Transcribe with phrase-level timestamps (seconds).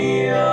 [0.00, 0.49] the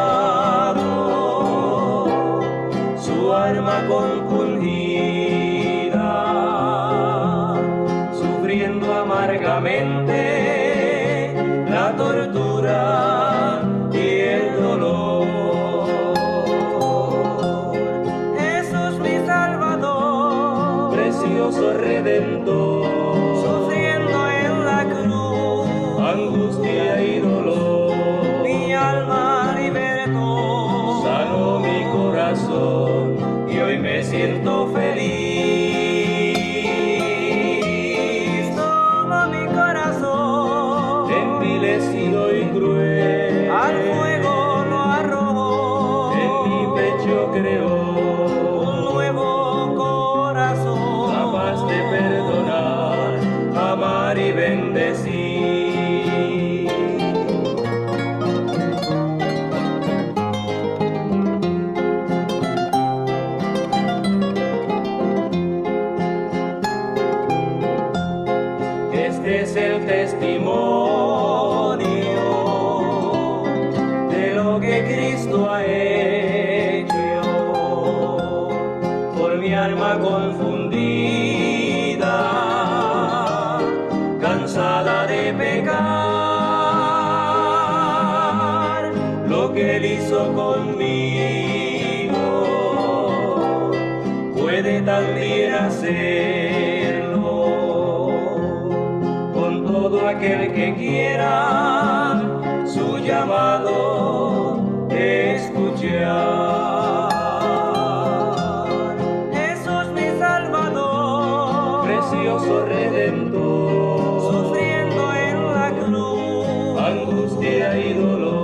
[117.08, 118.37] angustia y dolor,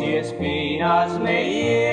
[0.00, 1.85] y espinas me hieran,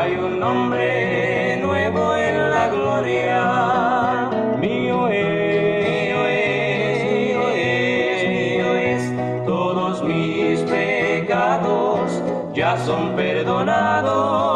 [0.00, 4.30] Hay un nombre nuevo en la gloria,
[4.60, 12.22] mío es, mío es, mío es, mío es, todos mis pecados
[12.54, 14.47] ya son perdonados,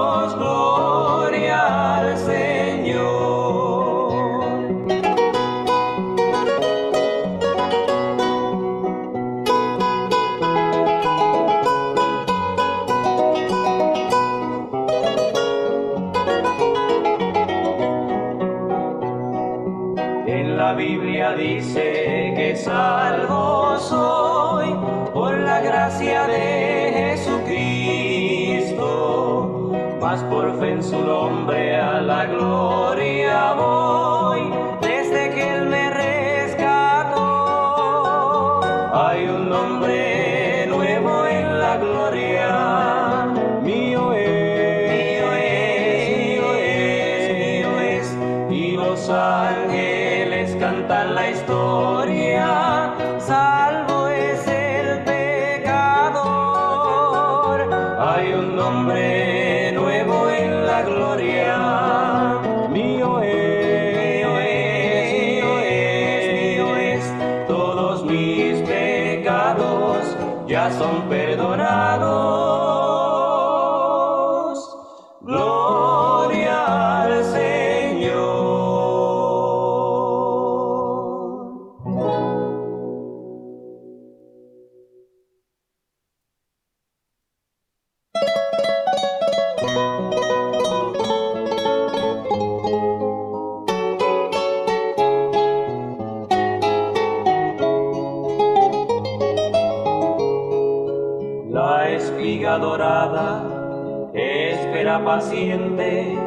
[104.14, 106.18] espera paciente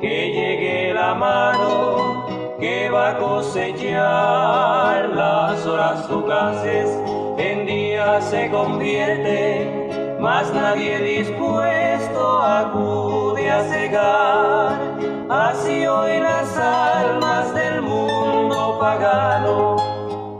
[0.00, 6.88] que llegue la mano que va a cosechar las horas fugaces
[7.38, 14.72] en días se convierte, mas nadie dispuesto acude a cegar.
[15.28, 19.76] Así hoy las almas del mundo pagano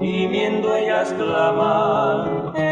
[0.00, 2.67] gimiendo ellas claman.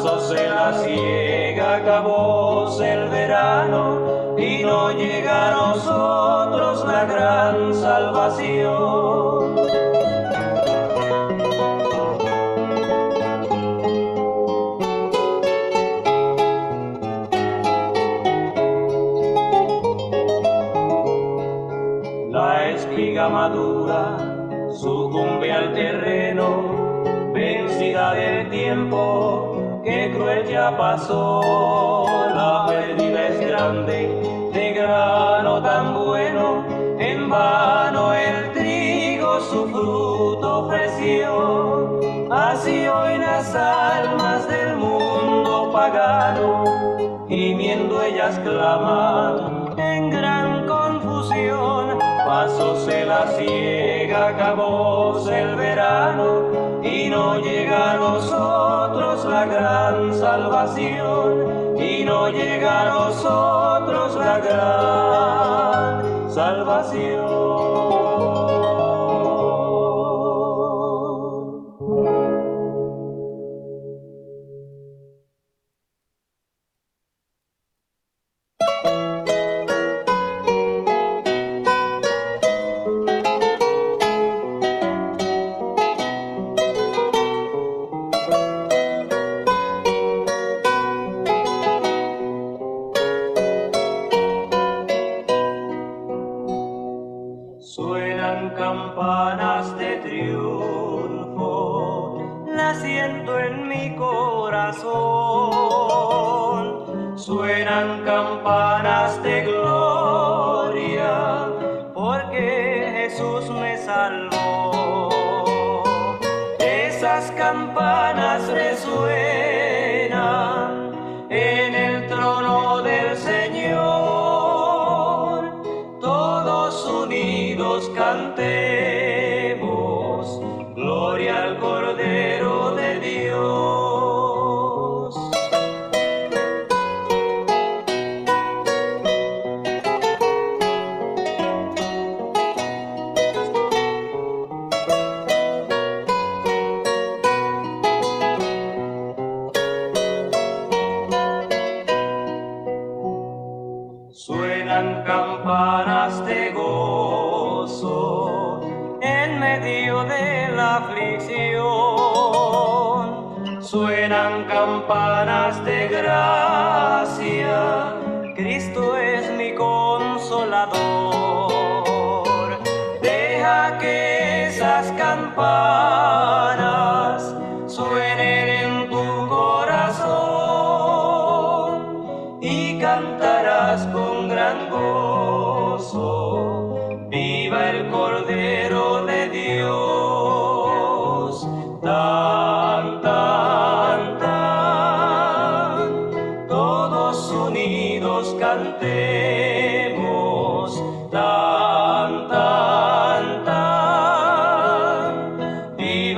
[0.00, 9.56] Pasóse la ciega, acabóse el verano y no llega a nosotros la gran salvación.
[22.30, 24.16] La espiga madura
[24.76, 27.02] sucumbe al terreno,
[27.32, 32.04] vencida del tiempo que cruel ya pasó.
[32.34, 36.64] La pérdida es grande de grano tan bueno,
[36.98, 42.00] en vano el trigo su fruto ofreció.
[42.30, 46.64] Así hoy las almas del mundo pagano,
[47.26, 51.98] gimiendo ellas claman en gran confusión.
[52.26, 56.47] Pasóse la ciega, acabóse el verano
[57.08, 61.80] y no llega a nosotros la gran salvación.
[61.80, 67.37] Y no llega a nosotros la gran salvación.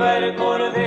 [0.01, 0.80] Viva el Cordero.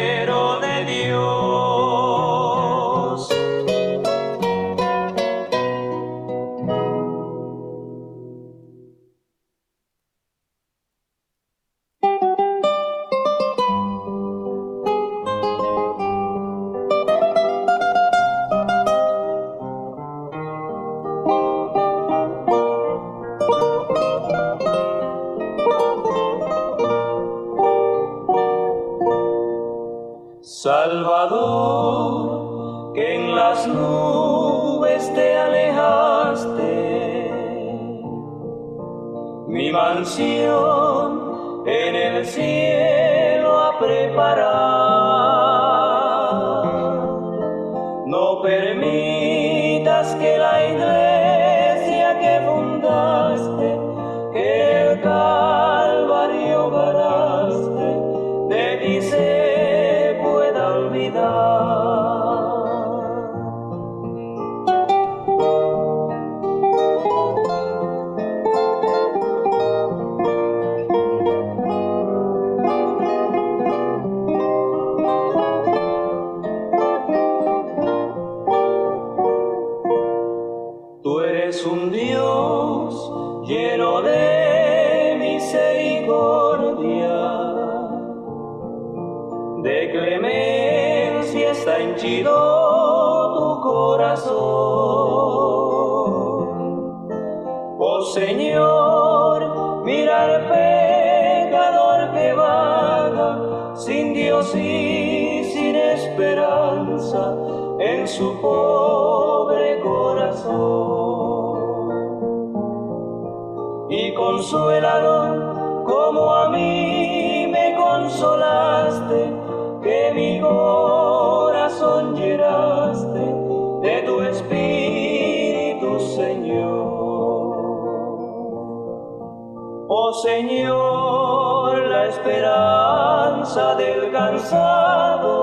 [130.25, 135.35] Señor, la esperanza del cansado.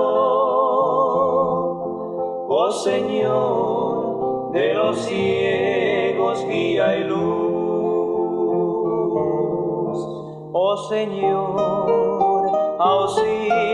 [2.48, 7.22] Oh Señor, de los ciegos guía y luz.
[10.52, 13.71] Oh Señor, auxilio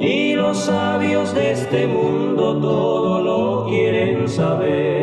[0.00, 4.97] y los sabios de este mundo todo lo quieren saber.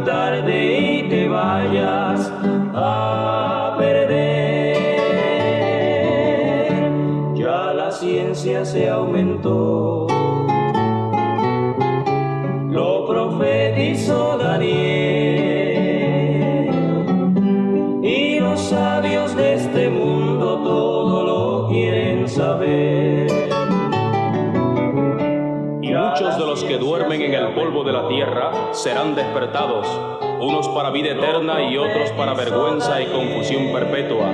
[0.00, 2.32] Tarde y te vayas
[2.74, 4.76] a perder.
[7.34, 9.85] Ya la ciencia se aumentó.
[27.96, 29.88] La tierra serán despertados,
[30.38, 34.30] unos para vida eterna y otros para vergüenza y confusión perpetua.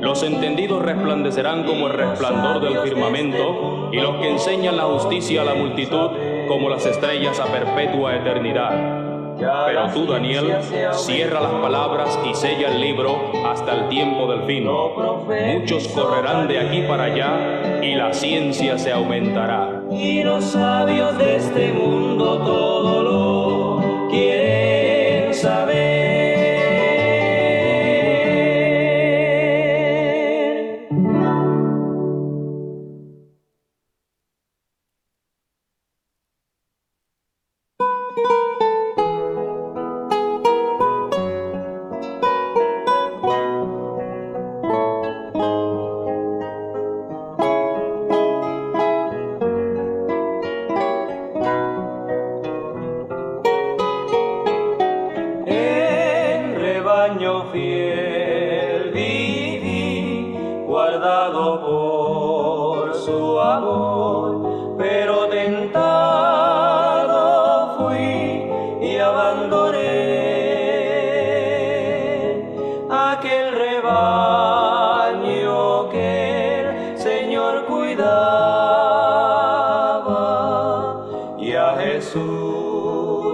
[0.00, 5.44] Los entendidos resplandecerán como el resplandor del firmamento, y los que enseñan la justicia a
[5.44, 6.10] la multitud
[6.48, 9.03] como las estrellas a perpetua eternidad.
[9.66, 10.56] Pero tú, Daniel,
[10.92, 14.64] cierra las palabras y sella el libro hasta el tiempo del fin.
[14.64, 19.82] Muchos correrán de aquí para allá y la ciencia se aumentará.
[19.90, 23.23] Y los sabios de este mundo todo lo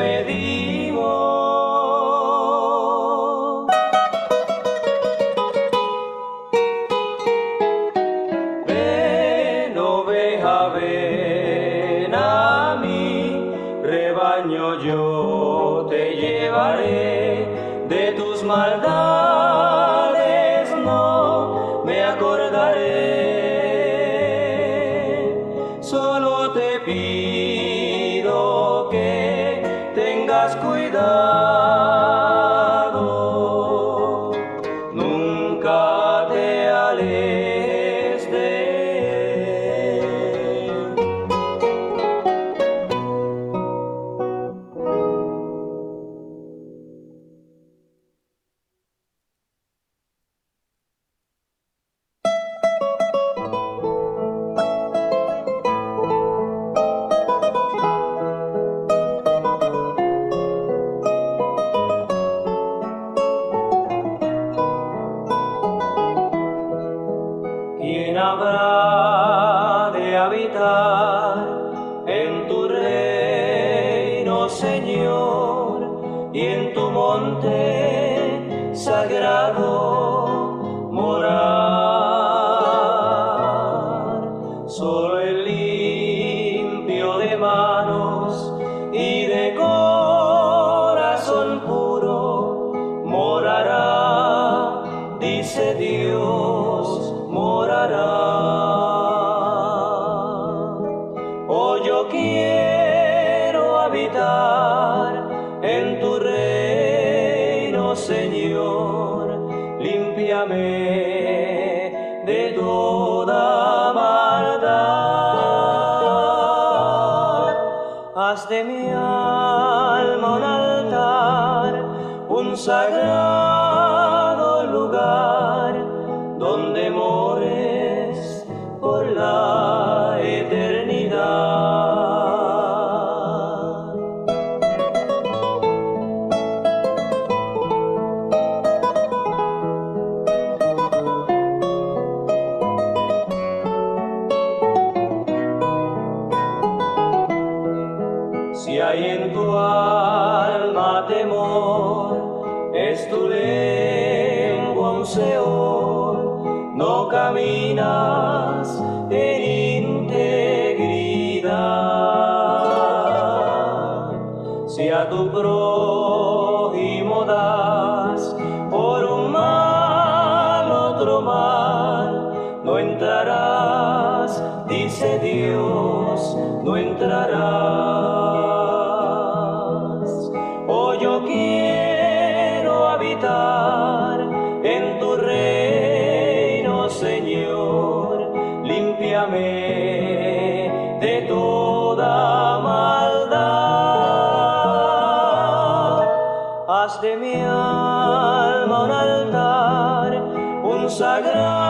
[200.91, 201.70] un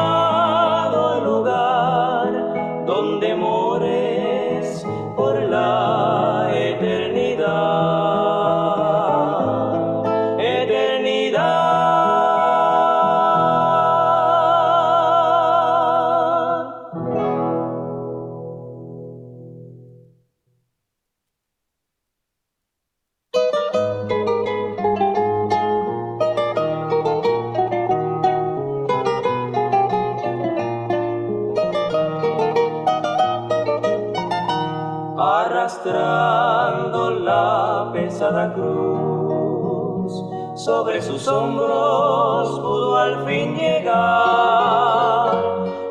[41.21, 43.95] sus hombros pudo al fin llegar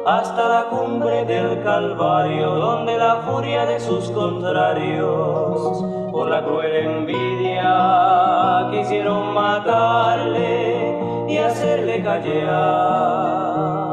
[0.08, 8.70] hasta la cumbre del Calvario, donde la furia de sus contrarios, por la cruel envidia,
[8.72, 13.89] quisieron matarle y hacerle callar.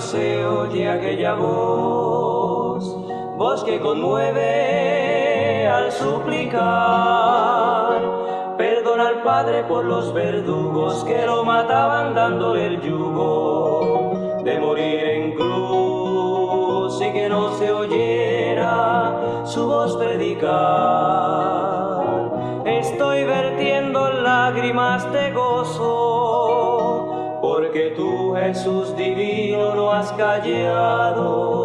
[0.00, 2.96] Se oye aquella voz,
[3.36, 6.62] voz que conmueve al suplicar.
[8.56, 15.32] Perdona al Padre por los verdugos que lo mataban dándole el yugo de morir en
[15.32, 20.52] cruz y que no se oyera su voz predicar.
[22.64, 25.31] Estoy vertiendo lágrimas de
[28.52, 31.56] Jesús divino, no has callado.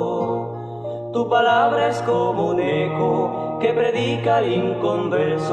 [1.12, 5.50] Tu palabra es como un eco que predica al inconverso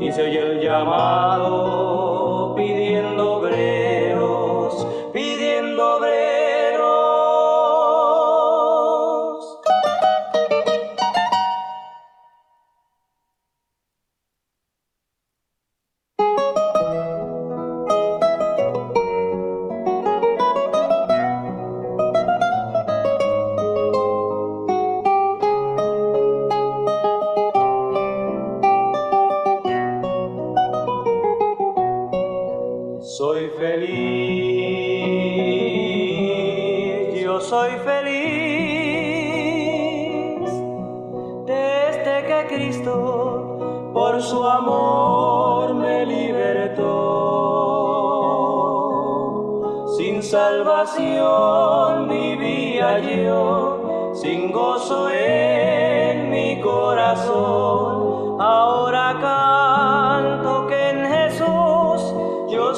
[0.00, 3.37] y se oye el llamado pidiendo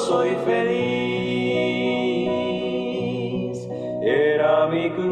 [0.07, 0.81] soy feliz.
[4.01, 5.11] Era mi cruz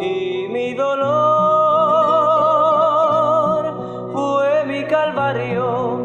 [0.00, 1.28] y mi dolor
[4.12, 5.98] fue mi calvario,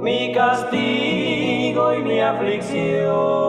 [0.00, 3.45] mi castigo y mi aflicción.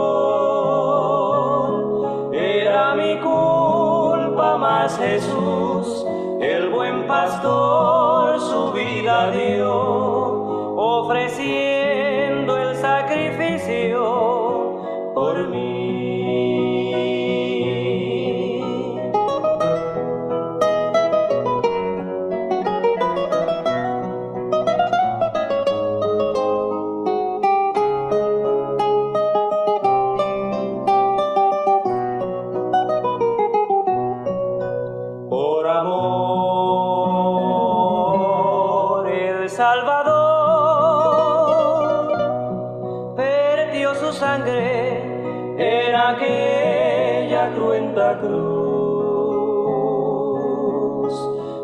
[43.16, 45.04] Perdió su sangre
[45.58, 48.58] en aquella cruenta cruz.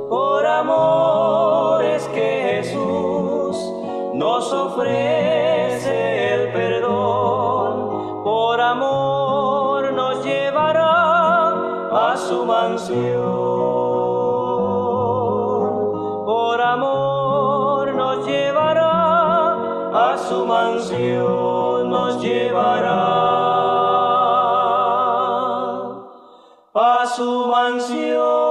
[0.09, 3.57] Por amor es que Jesús
[4.13, 8.23] nos ofrece el perdón.
[8.23, 13.42] Por amor nos llevará a su mansión.
[20.91, 23.03] Nos llevará
[26.73, 28.43] a su mansión.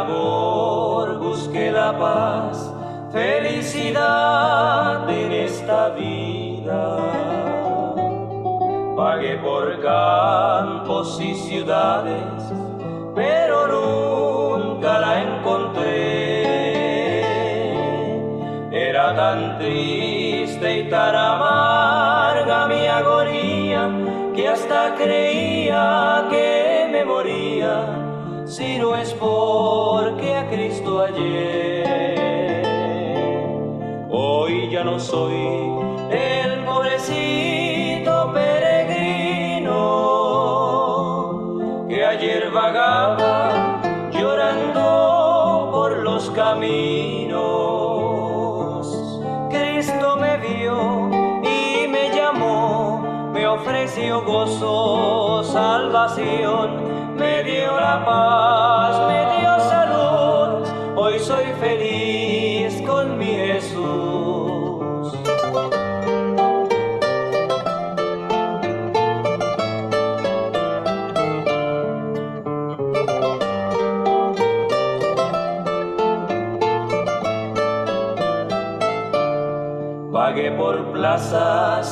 [0.00, 2.72] Amor, busque la paz,
[3.12, 6.96] felicidad en esta vida.
[8.96, 12.52] Pagué por campos y ciudades,
[13.14, 16.46] pero nunca la encontré.
[18.70, 23.90] Era tan triste y tan amarga mi agonía
[24.34, 28.06] que hasta creía que me moría
[28.46, 29.75] si no es porque
[34.86, 35.34] no soy
[36.10, 39.74] el pobrecito peregrino
[41.88, 43.80] que ayer vagaba
[44.12, 47.36] llorando por los caminos.
[49.50, 51.10] Cristo me vio
[51.42, 59.45] y me llamó, me ofreció gozo, salvación me dio la paz, me dio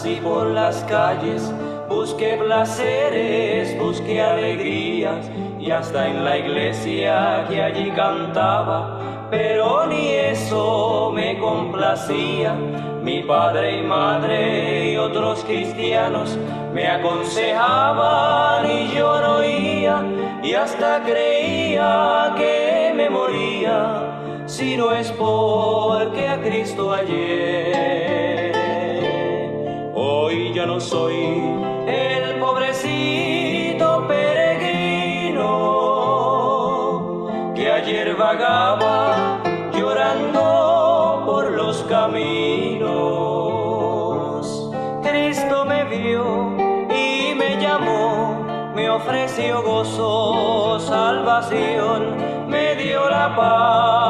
[0.04, 1.52] y por las calles,
[1.88, 11.12] busqué placeres, busqué alegrías y hasta en la iglesia que allí cantaba, pero ni eso
[11.14, 12.54] me complacía.
[13.04, 16.36] Mi padre y madre y otros cristianos
[16.74, 20.02] me aconsejaban y yo no oía
[20.42, 27.63] y hasta creía que me moría si no es porque a Cristo hallé.
[30.74, 31.14] No soy
[31.86, 35.44] el pobrecito peregrino
[37.54, 39.40] que ayer vagaba
[39.72, 42.90] llorando por los caminos.
[45.04, 46.56] Cristo me vio
[46.90, 52.16] y me llamó, me ofreció gozo, salvación,
[52.48, 54.03] me dio la paz